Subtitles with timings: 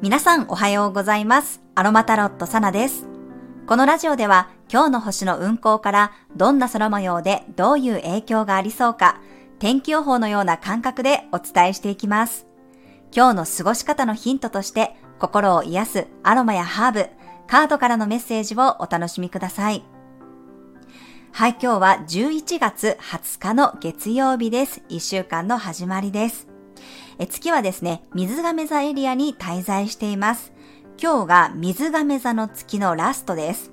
[0.00, 1.60] 皆さんおはようございます。
[1.74, 3.08] アロマタロットサナです。
[3.66, 9.20] このラジオでは今日の星の運行からどんな空模様でどういう影響がありそうか、
[9.58, 12.46] 天気予報のような感覚でお伝えしていきます。
[13.12, 17.08] 今日の過ごし方のヒントとして心を癒すアロマやハーブ、
[17.48, 19.82] カードからのメッセージをお楽しみください。
[21.32, 24.80] はい、今日は11月20日の月曜日です。
[24.90, 26.57] 1週間の始まりです。
[27.18, 30.52] え月はですね、水亀座エリアに滞在しています。
[31.02, 33.72] 今日が水亀座の月のラストです。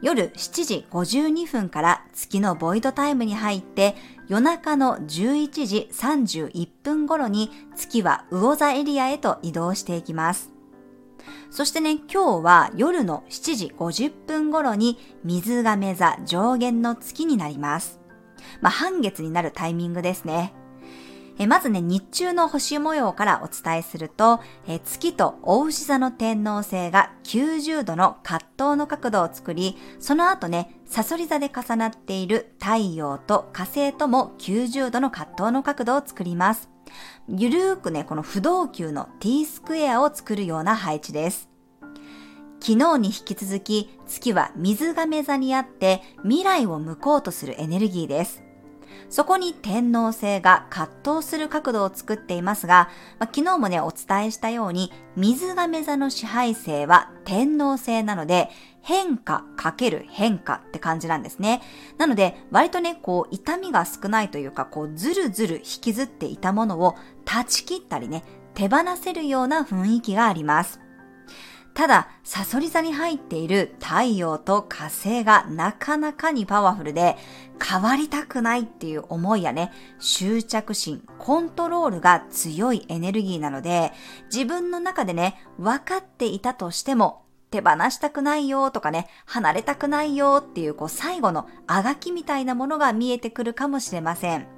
[0.00, 3.94] 夜7時52分から月のボイドタイムに入って、
[4.26, 10.50] 夜中の11時31分頃に月は魚座エリアへと移動していきます。
[11.50, 18.00] そしてね、今日は夜の7時50分頃に水亀座上限の月になります。
[18.62, 20.54] まあ、半月になるタイミングですね。
[21.38, 36.68] えまずね、日中の星模様からお伝えすると、え月と大牛座の天王星が90度の葛藤の角度を作り、その後ね、サソリ座で重なっている太陽と火星とも90度の葛藤の角度を作ります。
[37.28, 41.48] ゆるーくね、この不動級の T スクエアを作るような配置です。
[42.60, 48.47] 昨日に引き続き、月は水亀座にあって未来を向こうとするエネルギーです。
[49.10, 58.50] そこに天皇星が葛藤する角度を作っていますが、まあ、昨日もね、お伝えしたように、水亀座の支配星は天皇星なので、
[58.80, 61.60] 変化かける変化って感じなんですね。
[61.98, 70.80] なので、割とね、こう、痛みが少ないというか、こう、ずるずる引きずっていたものを断ち切ったりね、手放せるような雰囲気があります。
[71.78, 77.16] ただ、サソリ座に入っている太陽と火星がなかなかにパワフルで、
[77.64, 83.92] 変わりたくないっていう思いやね、執着心、コントロールが強いエネルギーなので、
[84.24, 94.57] 自分の中でね、分かっていたとしても、手放したくないよとかね、離れたくないよっていうこう最後のあがきみたいなものが見えてくるかもしれません。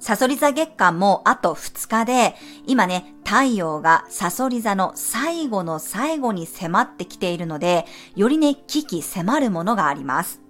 [0.00, 2.34] サソリ座月間もあと2日で、
[2.66, 10.45] 今ね、太陽がサソリ座の最後の最後に迫ってきているので、よりね、危機迫るものがあります。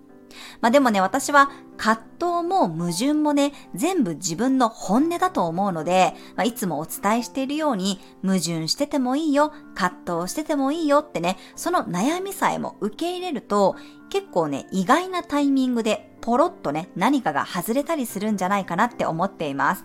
[0.61, 13.77] まあでもね、私は葛藤も矛盾もね、全部自分の本音だと思うので、まあ、いつもお伝えしているように、矛盾しててもいいよ、葛藤しててもいいよってね、その悩みさえも受け入れると、
[14.11, 19.85] 結構ね、意外なタイミングでポロッとね、何かが外れたりするんじゃないかなって思っています。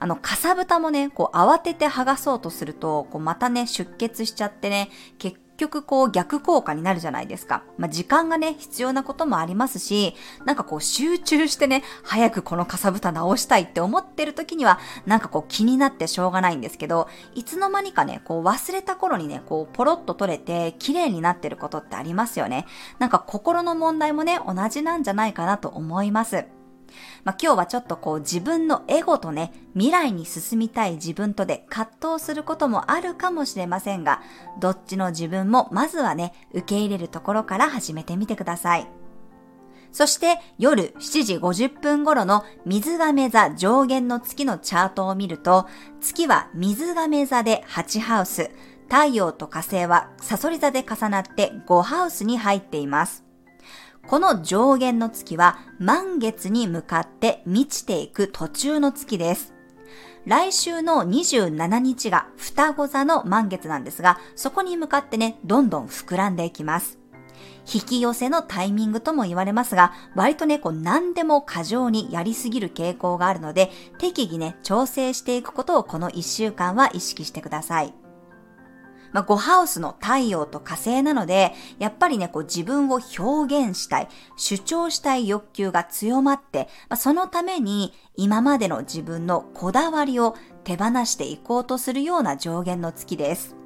[0.00, 7.62] あの、かさぶたもね、こう慌てて剥がそうとすると、こうまたね、出血しちゃってね、結局こう逆効果になるじゃないですか。
[7.76, 10.14] まあ、時間がね、必要なこともありますし、
[10.46, 22.66] なんかこう集中してね、早くこのかさぶた直したいって思ってる時には、なんかこう気になってしょうがないんですけど、いつの間にかね、こう忘れた頃にね、こうポロッと取れて綺麗になってることってありますよね。
[22.98, 26.57] なんか心の問題もね、同じなんじゃないかなと思います。
[27.24, 34.22] まあ、今日はちょっとこう自分のエゴとね、未来に進みたい自分とで葛藤することもあるかもしれませんが、
[34.60, 38.88] どっちの自分もまずはね、受け入れるところから始めてみてください。
[39.90, 45.66] そして夜7時50分頃の水亀座上限の月のチャートを見ると、
[46.00, 48.50] 月は水亀座で8ハウス、
[48.88, 53.27] 太陽と火星はサソリ座で重なって5ハウスに入っています。
[54.08, 59.52] この上限の月は満月に向かって満ちていく途中の月です。
[60.24, 66.98] 来週の27日が双子座の満月なんですが、そこに向かってね、どんどん膨らんでいきます。
[67.70, 77.92] 引き寄せのタイミングとも言われますが、割とね、こう何でも過剰にやりすぎる傾向があるので、適宜ね、調整していくことをこの1週間は意識してください。
[79.12, 93.57] まあ、5ハウスの太陽と火星なので、やっぱりね、こう自分を表現したい、主張したい欲求が強まって、まあ、そのために今までの自分のこだわりを手放していこうとするような上限の月です。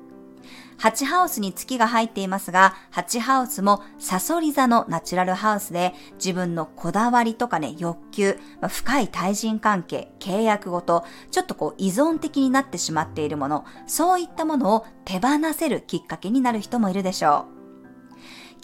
[0.78, 17.62] 8ハウスに月が入っていますが、8ハウスもサソリ座のナチュラルハウスで自分のこだわりとかね、欲求、まあ、深い対人関係、契約ごと、ちょっとこう依存的になってしまっているもの、そういったものを手放せるきっかけになる人もいるでしょう。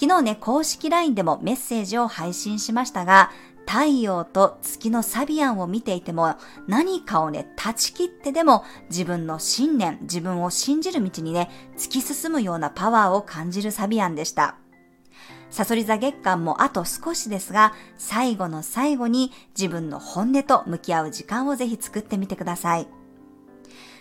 [0.01, 3.33] 昨日ね、公式 LINE でもメッセージを配信しましたが、
[3.69, 6.37] 太陽と月のサビアンを見ていても
[6.67, 14.57] 何かをね、断ち切ってでも自分の信念、自分を信じる道にね、突き進むようなパワーを感じるサビアンでした。
[15.51, 22.89] サソリ座月間もあと少しですが、最後の最後に自分の本音と向き合う時間をぜひ作ってみてください。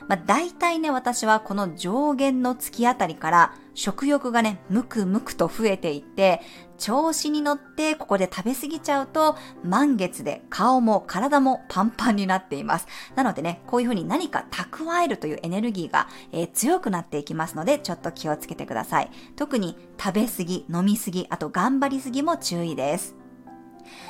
[0.07, 6.41] まあ、大体ね、私はこの上限の月あたりから食欲がね、むくむくと増えていって、
[6.77, 12.87] 調子に乗ってここで食べ過ぎちゃうと、満月で顔も体もパンパンになっています。
[13.15, 19.11] なのでね、こういうふうに何か蓄えるというエネルギーが、えー、強くなっていきますので、ちょっと気をつけてください。
[19.35, 23.15] 特に食べ過ぎ、飲み過ぎ、あと頑張り過ぎも注意です。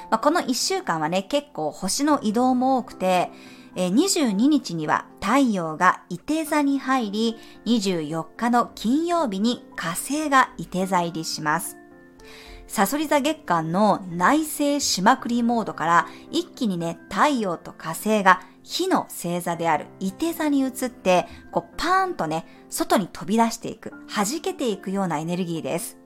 [0.10, 3.32] まあ、この1週間はね、結構星の移動も多くて
[3.78, 11.78] え、22日には太陽が伊手座に入り、24日の金曜日に火星が伊手座入りします。
[12.68, 25.98] サソリ座月間の内星しまくりモードから一気にね、太陽と火星が火の星座である伊手座に移って、こうパーンとね、外に飛び出していく、弾けていくようなエネルギーです。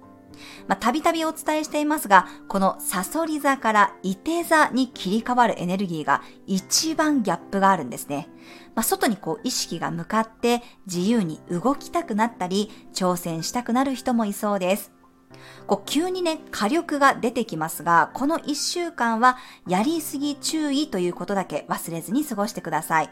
[0.68, 8.30] まあ、たびたびお伝えしていますが、このサソリ座からイテ座に切り替わるエネルギーが一番ギャップがあるんですね。
[8.76, 14.92] まあ、外にこう意識が向かって自由に動きたくなったり、挑戦したくなる人もいそうです。
[15.68, 23.10] こう急にね、火力が出てきますが、この一週間はやりすぎ注意ということだけ忘れずに過ごしてください。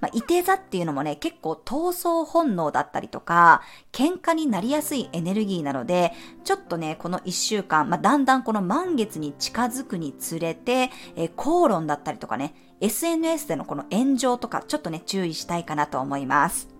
[0.00, 3.62] まあ、いて座っていうのもね、結構闘争本能だったりとか、
[3.92, 6.12] 喧嘩になりやすいエネルギーなので、
[6.44, 16.75] ちょっとね、この一週間、まあ、だんだんこの満月に近づくにつれて、えー、口論だったりとかね、SNS でのこの炎上とか、ちょっとね、注意したいかなと思います。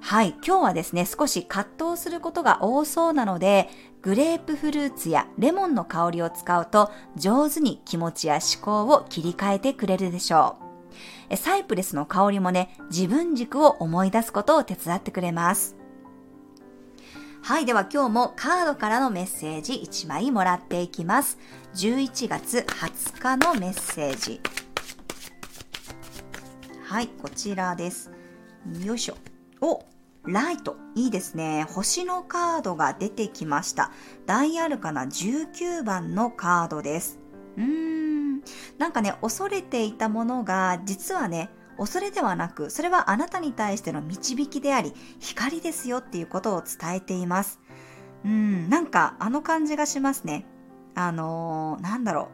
[0.00, 3.68] はい、今日はですね、少し葛藤することが多そうなので、
[4.00, 10.56] グレープフルーツやレモンの香りを使うと上手に気持ちや思考を切り替えてくれるでしょ
[11.30, 11.36] う。
[11.36, 15.76] サイプレスの香りもね、自分軸を思い出すことを手伝ってくれます。
[17.42, 21.38] はい、では今日もカードからのメッセージ1枚もらっていきます。
[21.74, 24.40] 11月20日のメッセージ。
[26.84, 28.10] はい、こちらです。
[28.82, 29.27] よいしょ。
[29.60, 29.84] お
[30.24, 30.76] ライト。
[30.94, 31.64] いいですね。
[31.70, 33.92] 星のカードが出てきました。
[34.26, 37.18] ダイアルカナ19番のカードです。
[37.56, 38.42] うーん。
[38.78, 47.60] なんかね、恐れていたものが、実はね、恐れではなく、それはあなたに対しての導きであり、光ですよっていうことを伝えています。
[48.24, 50.44] うん、なんかあの感じがしますね。
[50.94, 52.28] あのー、なんだろ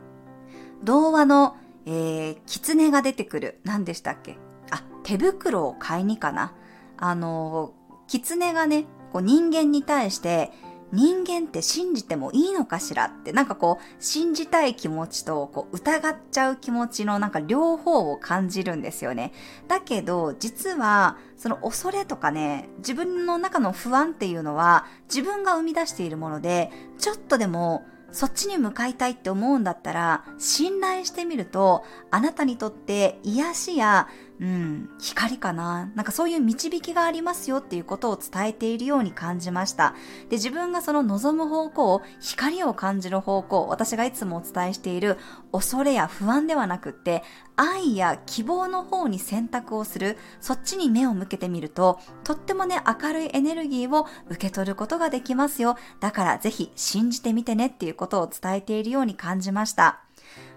[0.82, 0.84] う。
[0.84, 1.56] 童話の、
[1.86, 3.60] えー、狐が出てくる。
[3.64, 4.38] 何でしたっけ？
[4.70, 6.54] あ、手袋を買いにかな。
[6.96, 7.73] あの、
[8.08, 10.52] 狐がね、こう人間に対して、
[10.94, 19.32] 人間って信じてもいいのかしらってなんかこう信じたい気持ちとこう疑っちゃう気持ちのなんか両方を感じるんですよね。
[19.67, 34.06] だけど実はその恐れとかね自分の中の不安っていうのは自分が生み出しているものでちょっとでもそっちに向かいたいって思うんだったら信頼してみるとあなたにとって癒しや
[34.40, 39.94] うん、光かななんかそういう導きがありますよっていうことを伝えているように感じました。
[40.28, 45.19] で、自分がその望む方向、光を感じる方向、私がいつもお伝えしている
[45.52, 47.22] 恐れや不安ではなくって、
[47.56, 55.76] 愛や希望の方に選択をする、そっちに目を向けてみると、とってもね、明るいエネルギーを受け取ることができますよ。
[56.00, 60.00] だからぜひ信じてみてねっていうことを伝えているように感じました。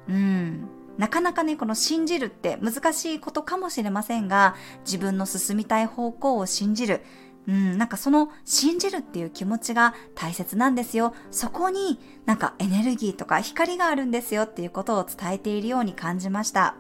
[0.09, 0.76] うん。
[0.97, 4.55] なかなかね、この信じるって難しいことかもしれませんが、
[4.85, 7.01] 自分の進みたい方向を信じる。
[7.47, 11.13] うん、なんかその信じるっていう気持ちが大切なんですよ。
[11.31, 16.75] そこになんかエネルギーとか光があるんですよっていうことを伝えているように感じました。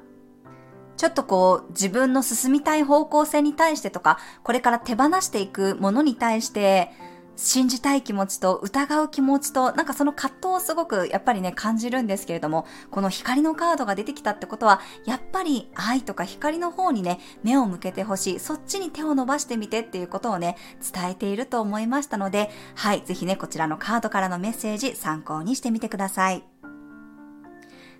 [0.97, 6.91] ちょっとこう自分の進みたい方向性に対してとか、これから手放していくものに対して、
[7.37, 18.39] 信じたい気持ちと疑う気持ちと、なんかその葛藤をすごくやっぱりね感じるんですけれども、この光のカードが出てきたってことは、やっぱり愛とか光の方にね、目を向けてほしい。
[18.39, 20.57] そっちに手を伸ばしてみてっていうことをね、
[20.93, 26.43] 伝えていると思いましたので、はい、ぜひね、こちらのカードからのメッセージ参考にしてみてください。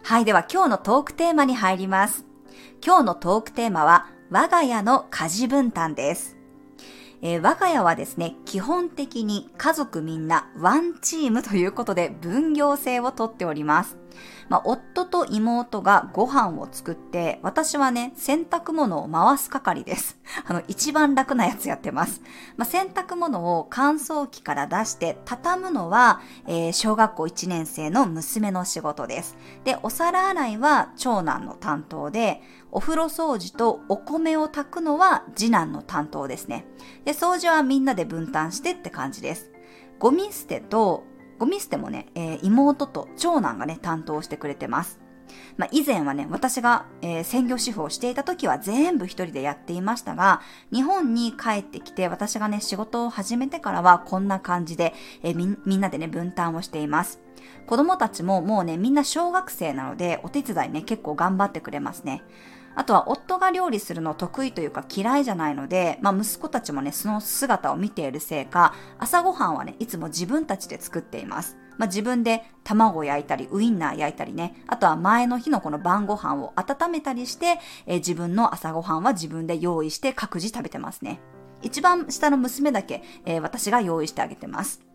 [0.04, 2.26] はい、では今日のトークテーマに入ります。
[2.84, 6.37] 今日のトークテーマは、我が家の家事分担です。
[7.22, 13.98] えー、我が家はですね、基本的に家族みんなワンチームということで分業制をとっております。
[14.50, 20.18] まあ、夫と妹がご飯を作って、私はね、洗濯物を回す係です。
[20.46, 22.22] あの、一番楽なやつやってます。
[22.56, 29.38] まあ、洗濯物を乾燥機から出して、畳むのは、えー、小学校1年生の娘の仕事です。
[29.64, 36.66] で、お皿洗いは長男の担当で、お風呂掃除とお米を炊くのは次男の担当ですね。
[37.06, 39.52] で、掃除はみんなで分担してって感じです。
[40.00, 41.04] ゴミ捨てと
[41.40, 45.00] ゴミ捨てもね、えー、妹と長男がね、担当してくれてます。
[45.58, 50.42] まあ、以前はね、私が、えー、専業主婦をしていた時は全部一人でやっていましたが、
[50.74, 57.20] 日本に帰ってきて私がね、仕事を始めてからはこんな感じで、えー、み、みんなでね、分担をしています。
[57.68, 62.24] 子供たちももうね、みんな小学生なので、お手伝いね、結構頑張ってくれますね。
[62.78, 71.58] あとは夫が料理するの得意というか嫌いじゃないので、まあ息子たちもね、その姿を見ているせいか、朝ごはんはね、いつも自分たちで作っています。
[71.78, 81.20] まあ、自分で卵を焼いたり、ウインナー焼いたりね、あとは前の日のこの晩ご飯を温めたりして、えー、自分の朝ごはんは自分で用意して各自食べてますね。
[81.64, 84.87] 一番下の娘だけ、えー、私が用意してあげてます。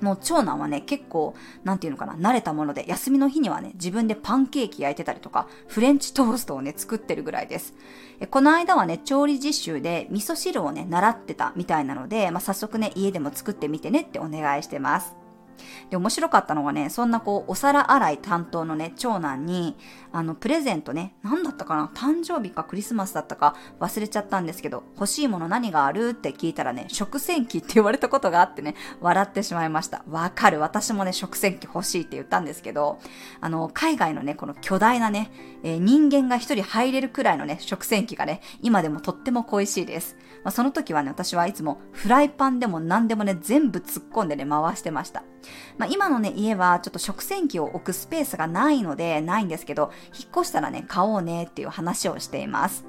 [0.00, 7.74] もう長男はね、結構、なんていうのかな、慣れたもので、休みの日にはね、自分でパンケーキ焼いてたりとか、フレンチトーストをね、作ってるぐらいです。
[8.20, 15.19] えこの間はね、調理実習で味噌汁をね、習ってたみたいなので、まあ、早速ね、家でも作ってみてねってお願いしてます。
[15.90, 19.76] で、面白かったのがね、そんなこう、お皿洗い担当のね、長男に、
[20.12, 30.04] あの、プレゼントね、何だったかな誕生日かクリスマスだったか忘れちゃったんですけど、欲しいもの何があるって聞いたらね、食洗機って言われたことがあってね、笑ってしまいました。
[30.08, 30.60] わかる。
[30.60, 32.98] 私もね、食洗機欲しいって言ったんですけど、
[33.40, 35.30] あの、海外のね、この巨大なね、
[35.62, 40.16] えー、人間が一人入れるくらいのね、食洗機がね、今でもとっても恋しいです。
[40.44, 45.22] まあ、その時はね、私はいつもフライパンでも何でもね、全部突っ込んでね、回してました。
[45.78, 52.84] まあ、今のね、家はちょっと食洗機を置くスペースがないので、ないんですけど、引っ越したらね、買おうねっていう話をしています。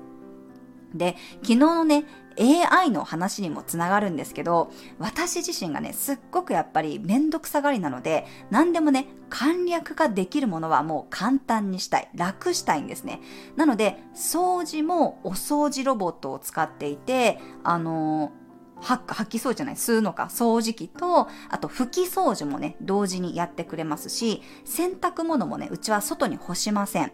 [0.94, 2.06] で、昨日のね、
[2.40, 12.10] AI の話にもつながるんですけど、私自身がね、すっごくやっぱりめんどくさがりなので、何でもね、簡略化できるものはもう簡単にしたい。
[12.16, 13.22] 楽したいんですね。
[13.56, 18.41] なので、掃除もお掃除ロボットを使っていて、あのー
[18.82, 27.12] 吐きそうじゃない、吸うのか、掃除機と、あと拭き掃除もね、同時にやってくれますし、洗濯物もね、うちは外に干しません。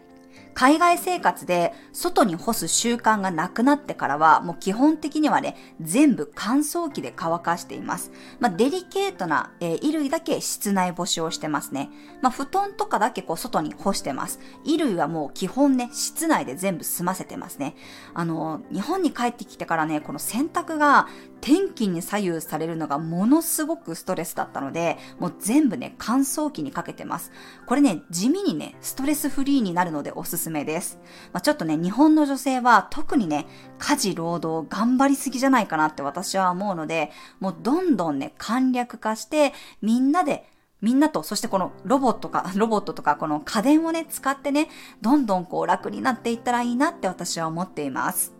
[0.54, 8.10] 海外生活で外に干す習慣がなくなってからは、もう基本的にはね、全部乾燥機で乾かしています。
[8.40, 11.90] まあ、デリケートな、えー、衣類だけ室内干しをしてますね。
[12.22, 14.40] まあ、布団とかだけこう外に干してます。
[14.64, 17.76] 衣類はもう基本ね、室内で全部済ませてますね。
[18.14, 21.08] あの、日本に帰ってきてからね、この洗濯が
[21.40, 27.30] 天気に左右されるのがものすごくストレスだったので、もう全部ね、乾燥機にかけてます。
[27.66, 30.98] これね、地味にね、ストレスフリーになるのでおすすめです。
[31.34, 33.46] まあ、ちょっとね、日本の女性は特にね、
[33.78, 39.52] 家事労働頑張りすぎじゃないかなって私は思うので、もうどんどんね、簡略化して、
[39.82, 40.48] みんなで
[40.80, 44.68] みんなと、そしてこのロボットか、 ロボットとかこの家電をね、使ってね、
[45.00, 48.34] どんどんこう楽になっていったらいいなって私は思っています。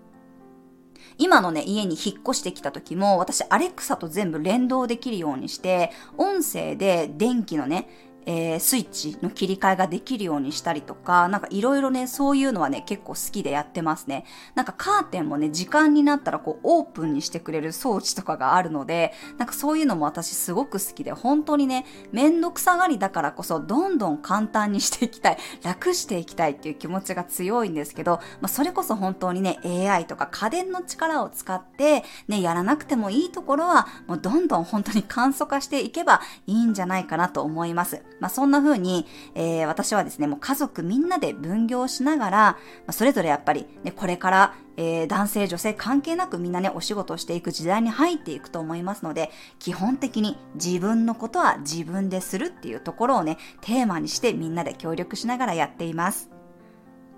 [1.17, 7.89] 今のね、家に引っ越してきた時も、私、アレクサと全部連動できるようにして、音声で電気のね、
[8.31, 14.27] えー、スイッチの切り替えができるようにしたりとか、なんかいろいろね、そういうのはね、結構好きでやってますね。
[14.55, 38.03] なんかカーテンもね、時間になったらこうオープンにしてくれる装置とかがあるので、なんかそういうのも私すごく好きで、本当にね、めんどくさがりだからこそ、どんどん簡単にしていきたい、楽していきたいっていう気持ちが強いんですけど、まあそれこそ本当にね、AI とか家電の力を使って、ね、やらなくてもいいところは、もうどんどん本当に簡素化していけばいいんじゃないかなと思います。
[38.21, 42.59] まあ、そんな風に、えー、私はですね、もう家族みんなで分業しながら、ま
[42.89, 56.38] あ、それぞれやっぱり、ね、これから、えー、男性、女性関係なくみんなね、お仕事をしていく時代に入っていくと思いますので、基本的に自分のことは自分でするっていうところをね、テーマにしてみんなで協力しながらやっています。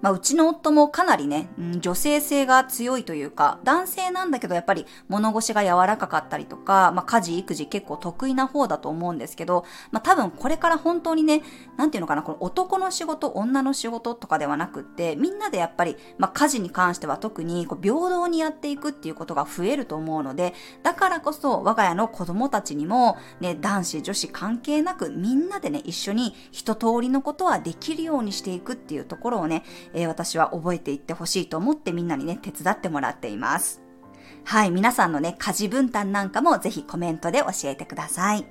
[0.01, 11.43] まあ、うちの夫もかなりね、うん、女性性が強いというか、男性なんだけどやっぱり物腰が柔らかかったりとか、まあ、家事、育児結構得意な方だと思うんですけど、まあ、多分これから本当にね、
[11.77, 33.83] なんていうのかな、この男の仕事、女の仕事とかではなくって、みんなでやっぱり、まあ、家事に関しては特にこう平等にやっていくっていうことが増えると思うので、だからこそ我が家の子供たちにも、ね、男子、女子関係なくみんなでね、一緒に一通りのことはできるようにしていくっていうところをね、えー、私は覚えていってほしいと思ってみんなにね、手伝ってもらっています。
[34.45, 38.47] はい、皆さんのね、家事分担なんかもぜひコメントで教えてください。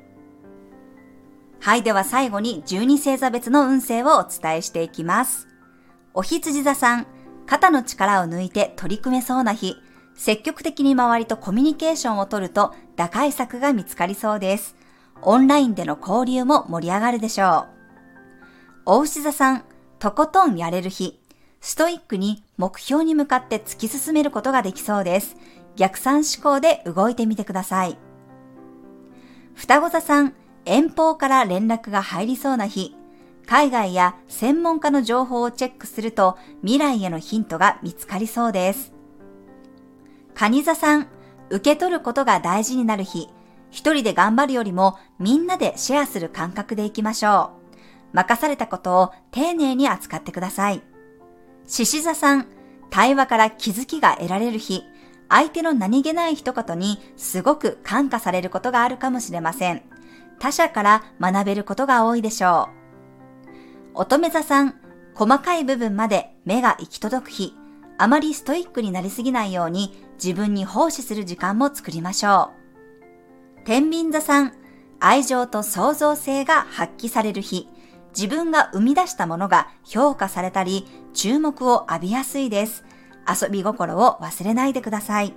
[1.61, 5.47] はい、では最後に12星座別の運勢をお伝えしていきます。
[6.13, 7.07] お羊座さん、
[7.45, 9.75] 肩の力を抜いて取り組めそうな日、
[10.15, 14.75] 積極的に周りとコミュニケーションをとると打開策が見つかりそうです。
[15.21, 17.79] オンラインでの交流も盛り上がるでしょう。
[18.85, 19.63] お牛座さん、
[19.99, 21.18] とことんやれる日、
[21.61, 25.35] ストイックに目標に向かって突き進めることができそうです。
[25.75, 27.97] 逆算思考で動いてみてください。
[29.55, 30.33] 双子座さん、
[30.65, 32.95] 遠方から連絡が入りそうな日、
[33.45, 38.93] 海外や専門家の情報をチェックすると未来へのヒントが見つかりそうです。
[40.35, 41.07] 蟹座さん、
[41.49, 43.27] 受け取ることが大事になる日、
[43.71, 47.59] 一人で頑張るよりもみんなでシェアする感覚でいきましょう。
[48.13, 50.81] 任されたことを丁寧に扱ってください。
[51.69, 52.47] 獅子座さん、
[52.89, 54.83] 対話から気づきが得られる日、
[55.29, 59.83] 相手の何気ない一言にすごく感化されることがあるかもしれません。
[60.39, 62.69] 他者から学べることが多いでしょ
[63.93, 64.01] う。
[64.01, 64.79] 乙女座さん、
[65.13, 67.53] 細かい部分まで目が行き届く日、
[67.99, 72.49] あまりストイックになりすぎないように自分に奉仕する時間も作りましょ
[73.61, 73.65] う。
[73.65, 74.53] 天秤座さん、
[74.99, 77.69] 愛情と創造性が発揮される日、
[78.15, 82.83] 自分が生み出したものが評価されたり、注目を浴びやすいです。
[83.27, 85.33] 遊び心を忘れないでください。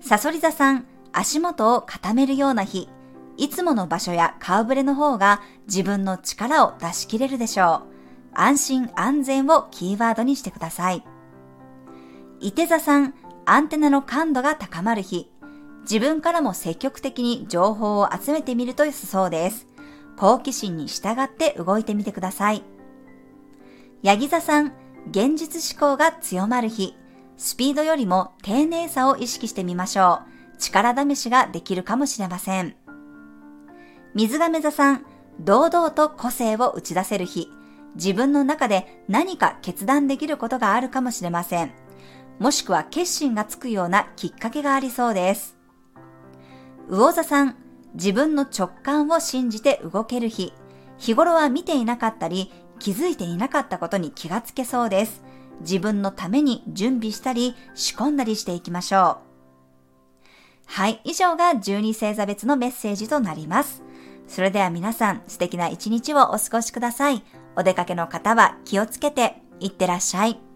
[0.00, 2.88] サソリ座さん、足元を固めるような日、
[3.36, 7.98] いつもの場所や顔ぶれの方が自分の力を出し切れるでしょう。
[8.34, 11.04] 安心安全をキーワードにしてください。
[12.40, 13.14] 伊手座さん、
[13.46, 15.30] アンテナの感度が高まる日、
[15.82, 19.66] 自分からも積極的に情報を集めてみると良さそうです。
[20.18, 22.64] 好奇心に従って動いてみてください。
[24.02, 24.72] ヤギ座さん、
[25.10, 26.96] 現実思考が強まる日、
[27.36, 30.22] スピードよりも丁寧さを意識してみましょ
[30.54, 30.58] う。
[30.58, 32.74] 力試しができるかもしれません。
[34.14, 35.04] 水亀座さん、
[35.38, 37.48] 堂々と個性を打ち出せる日、
[37.94, 41.70] 自分の中で何か決断できることがあるかもしれません。
[42.40, 45.56] もしくは決心がつくようなきっかけがありそうです。
[46.90, 47.56] 魚座さん、
[47.98, 50.52] 自分の直感を信じて動ける日、
[50.98, 55.24] 日頃は見ていなかったり、気づいていなかったことに気がつけそうです。
[55.62, 59.28] 自分のために準備したり仕込んだりしていきましょう。
[60.66, 63.82] はい、以上が12星座別のメッセージとなります。
[64.28, 67.24] それでは皆さん素敵な一日をお過ごしください。
[67.56, 70.47] お出かけの方は気をつけていってらっしゃい。